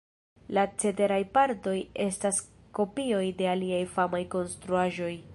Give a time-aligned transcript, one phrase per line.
[0.57, 2.39] La ceteraj partoj estas
[2.79, 5.11] kopioj de aliaj famaj konstruaĵoj.